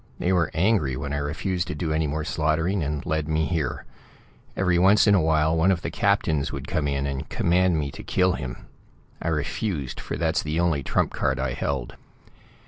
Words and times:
They 0.17 0.33
were 0.33 0.49
angry 0.55 0.97
when 0.97 1.13
I 1.13 1.17
refused 1.17 1.67
to 1.67 1.75
do 1.75 1.93
any 1.93 2.07
more 2.07 2.23
slaughtering, 2.23 2.81
and 2.81 3.05
led 3.05 3.27
me 3.27 3.45
here. 3.45 3.85
Every 4.57 4.79
once 4.79 5.05
in 5.05 5.13
a 5.13 5.21
while 5.21 5.55
one 5.55 5.69
of 5.71 5.83
the 5.83 5.91
captains 5.91 6.51
would 6.51 6.67
come 6.67 6.87
in 6.87 7.05
and 7.05 7.29
command 7.29 7.77
me 7.77 7.91
to 7.91 8.01
kill 8.01 8.33
him. 8.33 8.65
I 9.21 9.27
refused, 9.27 9.99
for 9.99 10.17
that's 10.17 10.41
the 10.41 10.59
only 10.59 10.81
trump 10.81 11.13
card 11.13 11.39
I 11.39 11.53
held. 11.53 11.97